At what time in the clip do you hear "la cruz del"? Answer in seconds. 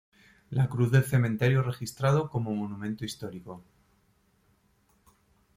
0.49-1.03